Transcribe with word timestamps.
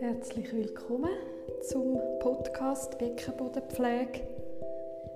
Herzlich 0.00 0.52
willkommen 0.52 1.10
zum 1.62 1.96
Podcast 2.18 2.98
Beckenbodenpflege 2.98 4.22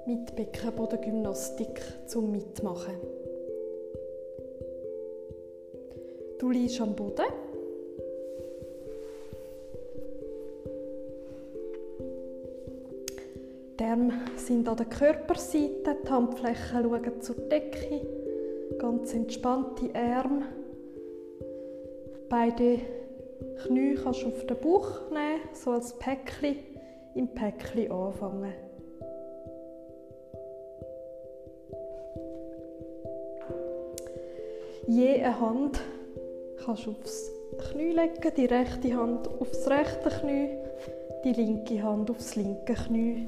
mit 0.06 0.36
Beckenbodengymnastik 0.36 1.82
zum 2.06 2.30
Mitmachen. 2.30 2.94
Du 6.38 6.50
liegst 6.50 6.80
am 6.80 6.94
Boden. 6.94 7.24
Die 13.80 13.84
Arme 13.84 14.12
sind 14.46 14.68
an 14.68 14.76
der 14.76 14.86
Körperseite, 14.86 15.96
die 16.04 16.10
Handflächen 16.10 16.82
schauen 16.82 17.20
zur 17.20 17.36
Decke, 17.36 18.00
ganz 18.78 19.14
entspannte 19.14 19.90
Arme. 19.94 20.46
Beide 22.28 22.78
Knie 23.62 23.94
kannst 23.94 24.22
du 24.22 24.26
auf 24.28 24.46
den 24.46 24.56
Bauch 24.58 25.10
nehmen, 25.10 25.40
so 25.52 25.70
als 25.70 25.94
Päckchen, 25.98 26.56
im 27.14 27.28
Päckchen 27.28 27.90
anfangen. 27.90 28.52
Je 34.86 35.22
eine 35.22 35.40
Hand 35.40 35.80
kannst 36.64 36.86
du 36.86 36.90
aufs 36.90 37.30
Knie 37.70 37.92
legen, 37.92 38.32
die 38.36 38.44
rechte 38.44 38.94
Hand 38.94 39.28
aufs 39.40 39.68
rechte 39.68 40.10
Knie, 40.20 40.50
die 41.24 41.32
linke 41.32 41.82
Hand 41.82 42.10
aufs 42.10 42.36
linke 42.36 42.74
Knie. 42.74 43.26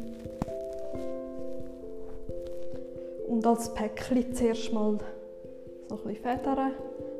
Und 3.36 3.46
als 3.46 3.74
Päckchen 3.74 4.34
zuerst 4.34 4.72
mal 4.72 4.96
so 5.90 5.96
ein 5.96 6.02
bisschen 6.04 6.38
federn. 6.38 6.72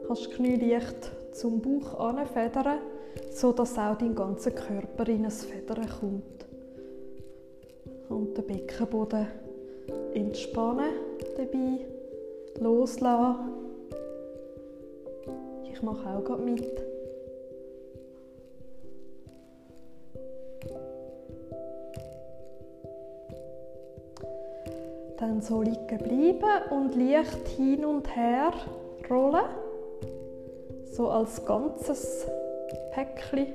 Kannst 0.06 0.25
du 0.25 0.31
Knie 0.31 0.56
leicht 0.56 1.12
zum 1.33 1.61
Bauch 1.61 1.92
anfedern, 2.00 2.78
sodass 3.31 3.77
auch 3.77 3.98
dein 3.98 4.14
ganzer 4.14 4.53
Körper 4.53 5.06
in 5.09 5.27
ein 5.27 5.31
Federn 5.31 5.87
kommt. 6.00 6.47
Und 8.09 8.34
den 8.34 8.47
Beckenboden 8.47 9.27
entspannen 10.14 10.89
dabei, 11.37 11.84
loslassen. 12.61 13.53
Ich 15.70 15.83
mache 15.83 16.09
auch 16.09 16.25
gerade 16.25 16.42
mit. 16.42 16.86
Dann 25.19 25.41
so 25.41 25.62
liegen 25.62 25.98
bleiben 25.98 26.70
und 26.70 26.95
leicht 26.95 27.48
hin 27.56 27.84
und 27.84 28.14
her 28.14 28.53
rollen 29.09 29.47
so 30.97 31.11
als 31.11 31.45
ganzes 31.45 32.27
Päckchen. 32.92 33.48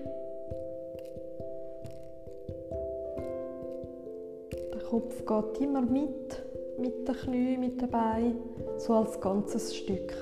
Der 4.73 4.81
Kopf 4.89 5.25
geht 5.25 5.61
immer 5.61 5.81
mit, 5.81 6.39
mit 6.77 7.07
den 7.07 7.15
Knien, 7.15 7.59
mit 7.59 7.81
den 7.81 7.89
Beinen, 7.89 8.37
so 8.77 8.93
als 8.93 9.19
ganzes 9.19 9.75
Stück. 9.75 10.13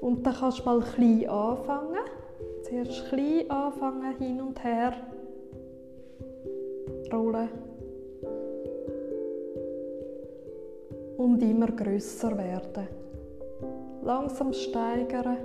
Und 0.00 0.26
dann 0.26 0.34
kannst 0.34 0.60
du 0.60 0.64
mal 0.64 0.80
klein 0.80 1.28
anfangen. 1.28 1.98
Zuerst 2.62 3.08
klein 3.10 3.50
anfangen, 3.50 4.16
hin 4.16 4.40
und 4.40 4.64
her 4.64 4.94
rollen. 7.12 7.71
Und 11.22 11.40
immer 11.40 11.68
größer 11.68 12.36
werden. 12.36 12.88
Langsam 14.02 14.52
steigern 14.52 15.36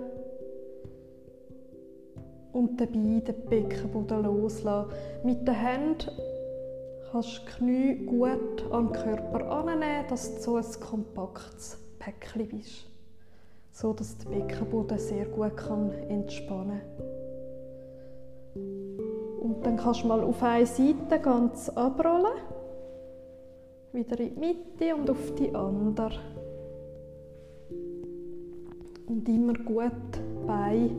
und 2.51 2.81
dabei 2.81 3.21
den 3.21 3.45
Beckenboden 3.47 4.23
loslassen. 4.23 4.89
Mit 5.23 5.47
den 5.47 5.53
Händen 5.53 6.09
kannst 7.11 7.37
du 7.37 7.41
die 7.41 7.51
Knie 7.51 8.05
gut 8.07 8.65
an 8.71 8.87
den 8.87 8.93
Körper 8.93 9.51
annehmen, 9.51 10.05
dass 10.09 10.33
du 10.33 10.41
so 10.41 10.55
ein 10.55 10.65
kompaktes 10.89 11.77
Päckchen 11.99 12.47
bist. 12.47 12.87
So 13.71 13.93
dass 13.93 14.17
der 14.17 14.31
Beckenboden 14.31 14.97
sehr 14.97 15.25
gut 15.25 15.51
entspannen 16.09 16.81
kann. 18.55 19.41
Und 19.41 19.63
dann 19.63 19.77
kannst 19.77 20.01
du 20.01 20.07
mal 20.07 20.23
auf 20.23 20.41
eine 20.41 20.65
Seite 20.65 21.19
ganz 21.21 21.69
abrollen. 21.69 22.56
Wieder 23.93 24.19
in 24.19 24.35
die 24.35 24.39
Mitte 24.39 24.95
und 24.95 25.09
auf 25.09 25.35
die 25.35 25.53
andere. 25.53 26.19
Und 29.07 29.27
immer 29.29 29.53
gut 29.53 29.91
bei 30.45 30.89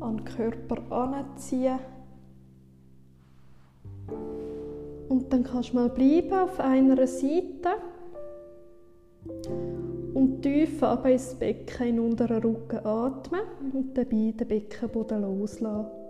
an 0.00 0.16
den 0.16 0.24
Körper 0.24 0.80
anziehen. 0.90 1.78
Und 5.08 5.32
dann 5.32 5.44
kannst 5.44 5.72
du 5.72 5.76
mal 5.76 5.88
bleiben 5.88 6.32
auf 6.32 6.58
einer 6.58 7.06
Seite 7.06 7.70
und 10.14 10.42
tief 10.42 10.82
aber 10.82 11.10
ins 11.10 11.34
Becken 11.34 11.86
in 11.86 12.00
unteren 12.00 12.42
Rücken 12.42 12.84
atmen 12.84 13.42
und 13.72 13.96
dabei 13.96 14.32
den 14.36 14.48
Beckenboden 14.48 15.22
loslassen. 15.22 16.01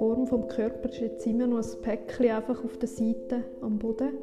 Form 0.00 0.24
des 0.24 0.56
Körpers 0.56 0.92
ist 0.92 1.00
jetzt 1.00 1.26
immer 1.26 1.46
noch 1.46 1.58
ein 1.58 1.82
Päckchen 1.82 2.30
einfach 2.30 2.64
auf 2.64 2.78
der 2.78 2.88
Seite 2.88 3.44
am 3.60 3.78
Boden. 3.78 4.16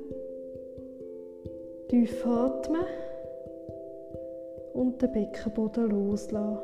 Tief 1.88 2.26
atmen 2.26 2.82
und 4.74 5.00
den 5.00 5.12
Beckenboden 5.12 5.88
loslassen. 5.92 6.58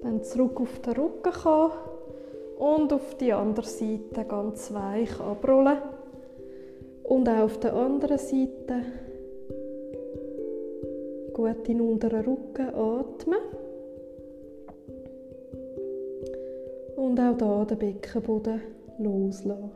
Dann 0.00 0.22
zurück 0.22 0.58
auf 0.58 0.78
den 0.78 0.94
Rücken 0.94 1.32
kommen 1.34 1.72
und 2.58 2.94
auf 2.94 3.14
die 3.16 3.34
andere 3.34 3.66
Seite 3.66 4.24
ganz 4.26 4.72
weich 4.72 5.20
abrollen. 5.20 5.76
Und 7.02 7.28
auch 7.28 7.42
auf 7.42 7.60
der 7.60 7.74
anderen 7.74 8.16
Seite 8.16 8.84
gut 11.42 11.68
in 11.68 11.78
den 11.78 11.80
unteren 11.80 12.24
Rücken 12.24 12.74
atmen. 12.74 13.38
Und 16.96 17.18
auch 17.18 17.36
hier 17.38 17.66
den 17.66 17.78
Beckenboden 17.78 18.60
loslassen. 18.98 19.70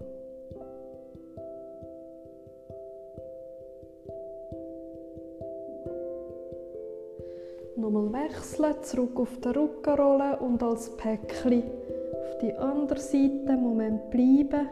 Nochmal 7.77 8.13
wechseln, 8.13 8.75
zurück 8.83 9.19
auf 9.21 9.37
den 9.41 9.53
Rücken 9.53 9.95
rollen 9.95 10.35
und 10.39 10.63
als 10.63 10.97
Päckchen 10.97 11.65
auf 12.13 12.39
die 12.39 12.55
andere 12.55 13.01
Seite 13.01 13.57
Moment 13.57 14.11
bleiben 14.11 14.69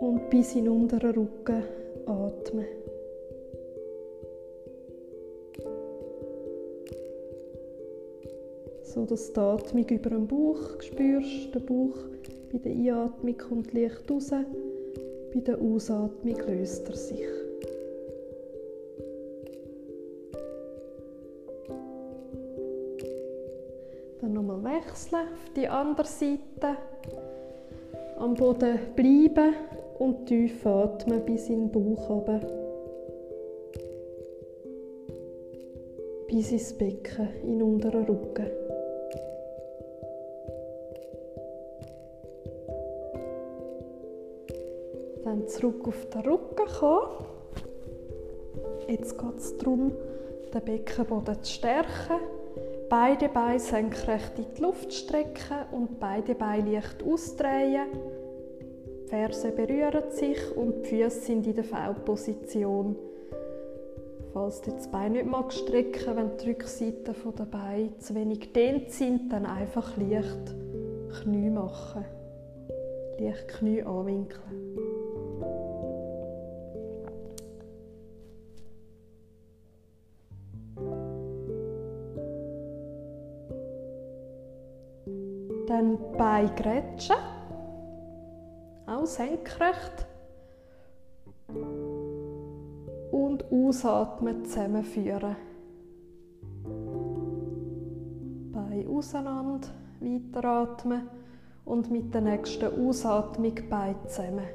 und 0.00 0.30
bis 0.30 0.54
in 0.54 0.64
den 0.64 0.74
unteren 0.74 1.14
Rücken 1.14 1.64
atmen. 2.06 2.83
So 8.94 9.04
dass 9.04 9.32
du 9.32 9.32
die 9.32 9.40
Atmung 9.40 9.88
über 9.88 10.10
den 10.10 10.26
Bauch 10.26 10.80
spürst. 10.80 11.54
Der 11.54 11.60
Bauch 11.60 11.96
bei 12.52 12.58
der 12.58 12.72
Einatmung 12.72 13.36
kommt 13.36 13.72
leicht 13.72 14.08
raus, 14.08 14.30
bei 14.30 15.40
der 15.40 15.60
Ausatmung 15.60 16.36
löst 16.46 16.88
er 16.88 16.96
sich. 16.96 17.26
wechseln 24.64 25.20
auf 25.20 25.50
die 25.56 25.68
andere 25.68 26.06
Seite. 26.06 26.76
Am 28.18 28.34
Boden 28.34 28.78
bleiben 28.94 29.54
und 29.98 30.26
tief 30.26 30.64
atmen 30.66 31.24
bis 31.24 31.48
in 31.48 31.68
den 31.68 31.72
Bauch 31.72 32.08
runter. 32.08 32.40
Bis 36.28 36.52
ins 36.52 36.72
Becken, 36.72 37.28
in 37.42 37.62
unteren 37.62 38.04
Rücken. 38.04 38.63
Dann 45.44 45.52
zurück 45.52 45.88
auf 45.88 46.08
den 46.08 46.20
Rücken 46.22 46.66
kommen. 46.78 47.26
Jetzt 48.88 49.18
geht 49.18 49.36
es 49.36 49.56
darum, 49.58 49.92
den 50.54 50.64
Beckenboden 50.64 51.42
zu 51.42 51.52
stärken 51.52 52.16
Beide 52.88 53.28
Beine 53.28 53.58
senkrecht 53.58 54.38
in 54.38 54.46
die 54.56 54.62
Luft 54.62 54.92
strecken 54.92 55.66
und 55.72 55.98
beide 56.00 56.34
Beine 56.34 56.72
leicht 56.72 57.02
ausdrehen. 57.02 57.88
Die 59.04 59.08
Ferse 59.08 59.50
berühren 59.50 60.10
sich 60.10 60.38
und 60.56 60.82
die 60.82 61.02
Füße 61.02 61.20
sind 61.20 61.46
in 61.46 61.54
der 61.54 61.64
V-Position. 61.64 62.96
Falls 64.32 64.62
du 64.62 64.70
das 64.70 64.88
Bein 64.88 65.12
nicht 65.12 65.26
magst 65.26 65.58
strecken, 65.58 66.16
wenn 66.16 66.36
die 66.38 66.50
Rückseiten 66.50 67.14
der 67.38 67.44
Beine 67.44 67.98
zu 67.98 68.14
wenig 68.14 68.52
dehnt 68.52 68.90
sind, 68.92 69.32
dann 69.32 69.44
einfach 69.44 69.96
leicht 69.96 70.54
Knie 71.22 71.50
machen. 71.50 72.04
Leicht 73.18 73.48
Knie 73.48 73.82
anwinkeln. 73.82 75.03
Dann 85.84 85.98
Bein 86.16 86.56
grätschen. 86.56 87.16
Auch 88.86 89.04
senkrecht. 89.04 90.06
Und 93.10 93.44
ausatmen, 93.52 94.46
zusammenführen. 94.46 95.36
Bein 98.52 98.88
auseinander, 98.88 99.68
weiteratmen 100.00 101.02
und 101.66 101.90
mit 101.90 102.14
der 102.14 102.22
nächsten 102.22 102.88
Ausatmung 102.88 103.54
Bein 103.68 103.96
zusammen. 104.06 104.46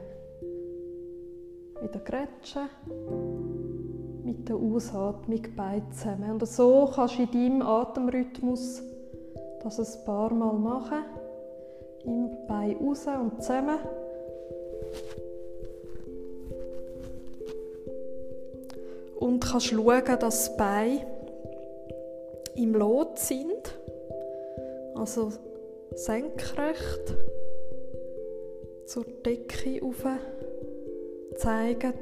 Wieder 1.80 2.00
grätschen. 2.00 2.70
Mit 4.24 4.50
der 4.50 4.56
Ausatmung 4.56 5.44
Bein 5.56 5.92
zusammen. 5.92 6.32
Und 6.32 6.48
so 6.48 6.90
kannst 6.94 7.20
du 7.20 7.24
in 7.24 7.32
deinem 7.32 7.62
Atemrhythmus 7.62 8.82
das 9.64 9.98
ein 9.98 10.06
paar 10.06 10.34
Mal 10.34 10.54
machen. 10.54 11.06
Im 12.06 12.30
Bein 12.48 12.78
raus 12.78 13.06
und 13.08 13.42
zusammen. 13.42 13.80
Und 19.20 19.40
kannst 19.42 19.68
schauen, 19.68 20.20
dass 20.20 20.52
die 20.52 20.58
Beine 20.58 21.06
im 22.56 22.74
Lot 22.74 23.20
sind. 23.20 23.78
Also 24.96 25.32
senkrecht 25.96 27.16
zur 28.86 29.06
Decke 29.26 29.84
auf 29.84 30.06
zeigen. 31.36 31.94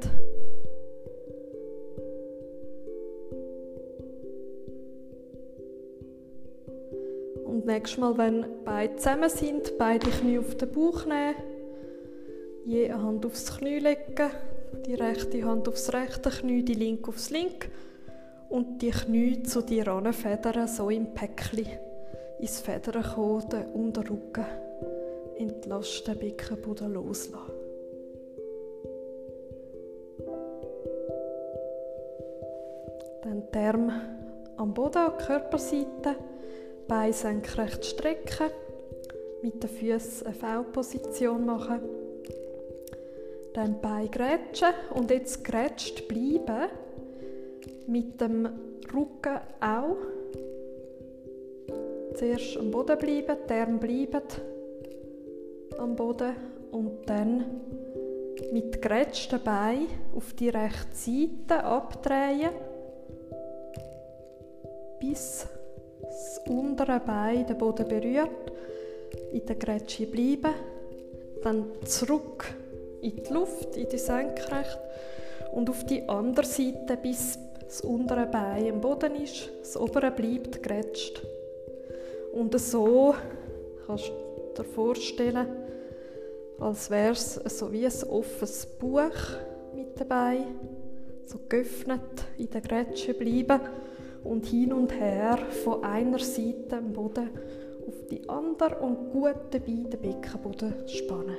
Nächstes 7.68 7.98
Mal, 7.98 8.16
wenn 8.18 8.46
beide 8.64 8.96
zusammen 8.96 9.30
sind, 9.30 9.78
beide 9.78 10.10
Knie 10.10 10.38
auf 10.38 10.56
den 10.56 10.72
Bauch 10.72 11.04
nehmen, 11.04 11.36
je 12.64 12.90
eine 12.90 13.02
Hand 13.02 13.24
aufs 13.26 13.58
Knie 13.58 13.78
legen, 13.78 14.30
die 14.86 14.94
rechte 14.94 15.44
Hand 15.44 15.68
aufs 15.68 15.92
rechte 15.92 16.30
Knie, 16.30 16.64
die 16.64 16.74
linke 16.74 17.10
aufs 17.10 17.30
linke 17.30 17.68
und 18.48 18.80
die 18.80 18.90
Knie 18.90 19.42
zu 19.42 19.62
dir 19.62 19.84
federn, 20.12 20.66
so 20.66 20.88
im 20.88 21.12
Päckchen 21.12 21.66
ins 22.40 22.60
Federn 22.60 23.02
kommen, 23.02 23.48
den 23.50 23.66
Unterrücken 23.66 24.46
entlasten, 25.36 26.18
Beckenboden 26.18 26.94
loslassen. 26.94 27.52
Dann 33.22 33.42
die 33.52 33.92
am 34.56 34.72
Boden, 34.72 34.96
an 34.96 35.12
die 35.18 35.24
Körperseite, 35.26 36.16
Beine 36.88 37.12
senkrecht 37.12 37.84
strecken, 37.84 38.50
mit 39.42 39.62
den 39.62 39.68
Füßen 39.68 40.26
eine 40.26 40.34
V-Position 40.34 41.44
machen. 41.44 41.80
Dann 43.52 43.80
Bein 43.80 44.10
grätschen 44.10 44.68
und 44.94 45.10
jetzt 45.10 45.44
grätscht 45.44 46.08
bleiben, 46.08 46.70
mit 47.86 48.20
dem 48.20 48.48
Rücken 48.92 49.38
auch. 49.60 49.96
Zuerst 52.14 52.56
am 52.56 52.70
Boden 52.70 52.98
bleiben, 52.98 53.36
die 53.48 53.52
Arme 53.52 53.78
bleiben 53.78 54.22
am 55.78 55.94
Boden 55.94 56.34
und 56.72 57.06
dann 57.06 57.44
mit 58.52 58.80
gerätschten 58.80 59.42
Beinen 59.42 59.88
auf 60.16 60.32
die 60.32 60.48
rechte 60.48 60.94
Seite 60.94 61.62
abdrehen, 61.62 62.50
bis 65.00 65.46
das 66.02 66.40
untere 66.48 67.00
Bein 67.00 67.46
den 67.46 67.58
Boden 67.58 67.88
berührt, 67.88 68.52
in 69.32 69.44
der 69.46 69.56
Grätsche 69.56 70.06
bleiben, 70.06 70.54
dann 71.42 71.66
zurück 71.84 72.44
in 73.00 73.16
die 73.16 73.32
Luft, 73.32 73.76
in 73.76 73.88
die 73.88 73.98
Senkrecht 73.98 74.78
und 75.52 75.70
auf 75.70 75.84
die 75.86 76.08
andere 76.08 76.46
Seite, 76.46 76.96
bis 77.00 77.38
das 77.60 77.80
untere 77.82 78.26
Bein 78.26 78.72
am 78.72 78.80
Boden 78.80 79.14
ist, 79.16 79.50
das 79.60 79.76
obere 79.76 80.10
bleibt 80.10 80.62
grätscht. 80.62 81.22
Und 82.32 82.58
so 82.58 83.14
kannst 83.86 84.08
du 84.08 84.62
dir 84.62 84.64
vorstellen, 84.64 85.46
als 86.58 86.90
wäre 86.90 87.12
es 87.12 87.34
so 87.34 87.72
wie 87.72 87.86
ein 87.86 88.08
offenes 88.08 88.66
Buch 88.66 89.12
mit 89.74 89.98
dabei, 90.00 90.38
so 91.26 91.38
geöffnet 91.48 92.00
in 92.38 92.50
der 92.50 92.62
Grätsche 92.62 93.14
bleiben 93.14 93.60
und 94.24 94.46
hin 94.46 94.72
und 94.72 94.92
her 94.92 95.38
von 95.64 95.84
einer 95.84 96.18
Seite 96.18 96.76
am 96.78 96.92
Boden 96.92 97.30
auf 97.86 98.06
die 98.10 98.28
andere 98.28 98.76
und 98.76 99.10
gut 99.10 99.36
dabei 99.50 99.66
den 99.66 100.00
Beckenboden 100.00 100.74
spannen. 100.86 101.36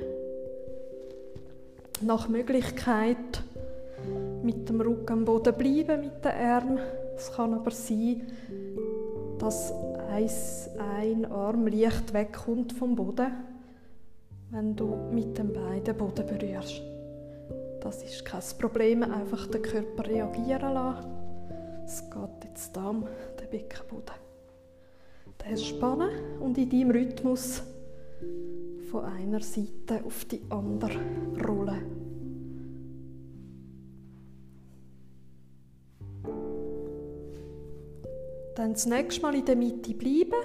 Nach 2.02 2.28
Möglichkeit 2.28 3.42
mit 4.42 4.68
dem 4.68 4.80
Rücken 4.80 5.12
am 5.12 5.24
Boden 5.24 5.54
bleiben, 5.54 6.00
mit 6.00 6.24
den 6.24 6.32
Armen. 6.32 6.78
Es 7.16 7.30
kann 7.32 7.54
aber 7.54 7.70
sein, 7.70 8.26
dass 9.38 9.72
ein 10.78 11.26
Arm 11.26 11.66
leicht 11.66 12.12
wegkommt 12.14 12.72
vom 12.72 12.96
Boden, 12.96 13.30
wenn 14.50 14.74
du 14.74 14.96
mit 15.12 15.36
dem 15.36 15.52
Bein 15.52 15.84
den 15.84 15.96
Boden 15.96 16.26
berührst. 16.26 16.82
Das 17.80 18.02
ist 18.02 18.24
kein 18.24 18.42
Problem, 18.58 19.02
einfach 19.02 19.46
den 19.46 19.62
Körper 19.62 20.06
reagieren 20.06 20.74
lassen. 20.74 21.19
Es 21.92 22.08
geht 22.08 22.44
jetzt 22.44 22.76
da 22.76 22.90
um 22.90 23.04
den 23.40 23.50
Beckenboden. 23.50 24.14
Den 25.44 25.58
spannen 25.58 26.38
und 26.38 26.56
in 26.56 26.70
deinem 26.70 26.92
Rhythmus 26.92 27.64
von 28.92 29.04
einer 29.06 29.40
Seite 29.40 30.04
auf 30.04 30.24
die 30.26 30.40
andere 30.50 31.00
rollen. 31.44 31.82
Dann 38.54 38.74
das 38.74 38.86
nächste 38.86 39.22
Mal 39.22 39.34
in 39.34 39.44
der 39.44 39.56
Mitte 39.56 39.92
bleiben, 39.94 40.44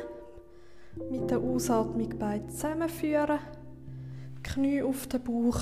mit 1.11 1.29
der 1.29 1.37
Ausatmung 1.37 2.09
beide 2.17 2.47
zusammenführen, 2.47 3.37
Knie 4.41 4.81
auf 4.81 5.05
den 5.05 5.21
Bauch, 5.21 5.61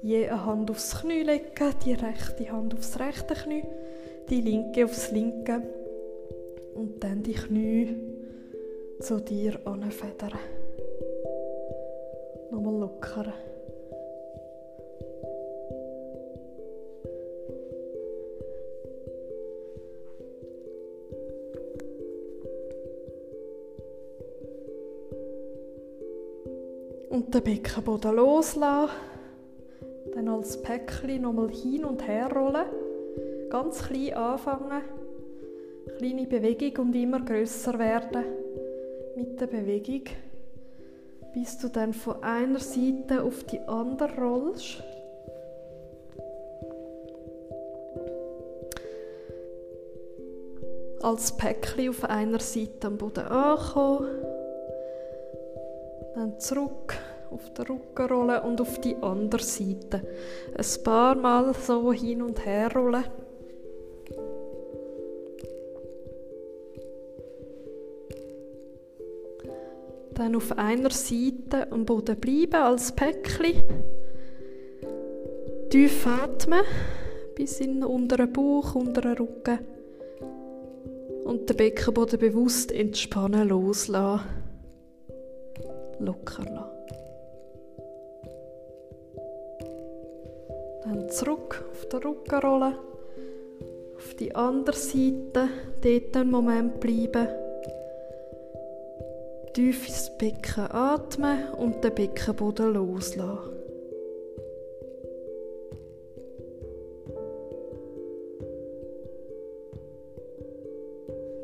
je 0.00 0.26
eine 0.26 0.46
Hand 0.46 0.70
aufs 0.70 1.02
Knie 1.02 1.22
legen, 1.22 1.74
die 1.84 1.92
rechte 1.92 2.50
Hand 2.50 2.72
aufs 2.72 2.98
rechte 2.98 3.34
Knie, 3.34 3.64
die 4.30 4.40
linke 4.40 4.84
aufs 4.84 5.10
linke 5.10 5.62
und 6.74 7.02
dann 7.02 7.22
die 7.22 7.32
Knie 7.32 7.96
zu 9.00 9.20
dir 9.20 9.58
anfedern. 9.64 10.38
Nochmal 12.50 12.80
lockern. 12.80 13.32
Und 27.10 27.34
den 27.34 27.42
Beckenboden 27.42 28.14
loslassen. 28.14 28.90
Dann 30.14 30.28
als 30.28 30.60
Päckchen 30.62 31.22
nochmal 31.22 31.50
hin 31.50 31.84
und 31.84 32.06
her 32.06 32.30
rollen. 32.32 32.66
Ganz 33.50 33.82
klein 33.82 34.14
anfangen. 34.14 34.82
Kleine 35.96 36.26
Bewegung 36.26 36.86
und 36.86 36.94
immer 36.94 37.20
größer 37.20 37.78
werden 37.78 38.24
mit 39.16 39.40
der 39.40 39.46
Bewegung, 39.46 40.04
bis 41.34 41.58
du 41.58 41.68
dann 41.68 41.92
von 41.92 42.22
einer 42.22 42.60
Seite 42.60 43.22
auf 43.22 43.44
die 43.44 43.60
andere 43.60 44.14
rollst. 44.16 44.82
Als 51.02 51.36
Päckchen 51.36 51.90
auf 51.90 52.04
einer 52.04 52.40
Seite 52.40 52.88
am 52.88 52.98
Boden 52.98 53.24
ankommen 53.24 54.28
dann 56.18 56.40
zurück 56.40 56.96
auf 57.30 57.52
den 57.54 57.66
Rücken 57.66 58.06
rollen 58.06 58.42
und 58.42 58.60
auf 58.60 58.80
die 58.80 58.96
andere 59.00 59.42
Seite. 59.42 60.02
Ein 60.56 60.82
paar 60.82 61.14
Mal 61.14 61.54
so 61.54 61.92
hin 61.92 62.22
und 62.22 62.44
her 62.44 62.72
rollen. 62.74 63.04
Dann 70.18 70.34
auf 70.34 70.58
einer 70.58 70.90
Seite 70.90 71.70
am 71.70 71.84
Boden 71.86 72.16
bleiben 72.16 72.56
als 72.56 72.90
Päckchen. 72.90 73.62
Tief 75.70 76.06
atmen, 76.08 76.64
bis 77.36 77.60
in 77.60 77.74
den 77.74 77.84
unteren 77.84 78.32
Bauch, 78.32 78.74
unteren 78.74 79.16
Rücken. 79.16 79.60
Und 81.24 81.48
den 81.48 81.56
Beckenboden 81.56 82.18
bewusst 82.18 82.72
entspannen, 82.72 83.48
loslassen. 83.48 84.24
Locker 86.00 86.42
lassen. 86.42 86.70
Dann 90.82 91.08
zurück 91.10 91.64
auf 91.70 91.86
den 91.90 92.00
Rücken 92.00 92.40
rollen. 92.40 92.74
Auf 93.96 94.14
die 94.14 94.34
andere 94.34 94.76
Seite, 94.76 95.48
dort 95.80 96.16
einen 96.16 96.30
Moment 96.32 96.80
bleiben. 96.80 97.28
Tief 99.58 99.88
ins 99.88 100.16
Becken 100.18 100.70
atmen 100.70 101.52
und 101.54 101.82
den 101.82 101.92
Beckenboden 101.92 102.74
loslassen. 102.74 103.56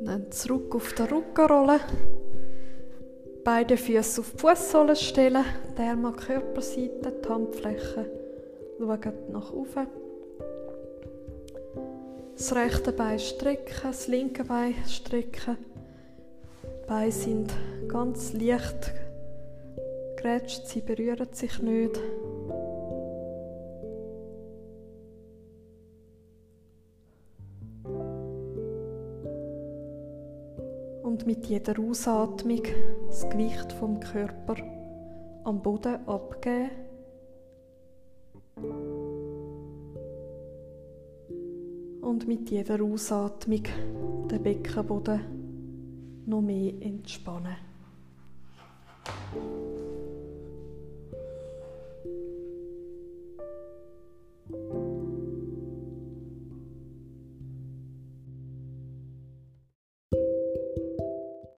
Dann 0.04 0.30
zurück 0.30 0.76
auf 0.76 0.92
den 0.92 1.06
Rücken 1.06 1.46
rollen. 1.46 1.80
Beide 3.42 3.76
Füße 3.76 4.20
auf 4.20 4.30
die 4.30 4.38
Fußsohlen 4.38 4.94
stellen, 4.94 5.44
die 5.76 5.82
Arme 5.82 6.06
an 6.06 6.14
die 6.16 6.24
Körperseite, 6.24 7.14
die 7.20 7.28
Handflächen 7.28 8.06
schauen 8.78 9.12
nach 9.32 9.52
oben. 9.52 9.88
Das 12.36 12.54
rechte 12.54 12.92
Bein 12.92 13.18
strecken, 13.18 13.74
das 13.82 14.06
linke 14.06 14.44
Bein 14.44 14.76
strecken. 14.86 15.56
Beine 16.86 17.10
sind 17.10 17.52
ganz 17.94 18.32
leicht 18.32 18.92
gerätscht, 20.16 20.66
sie 20.66 20.80
berühren 20.80 21.28
sich 21.30 21.62
nicht. 21.62 22.00
Und 31.04 31.24
mit 31.24 31.46
jeder 31.46 31.78
Ausatmung 31.78 32.62
das 33.06 33.30
Gewicht 33.30 33.72
vom 33.74 34.00
Körper 34.00 34.56
am 35.44 35.62
Boden 35.62 36.08
abgeben. 36.08 36.70
Und 42.00 42.26
mit 42.26 42.50
jeder 42.50 42.82
Ausatmung 42.82 43.62
den 44.28 44.42
Beckenboden 44.42 46.24
noch 46.26 46.42
mehr 46.42 46.72
entspannen. 46.80 47.73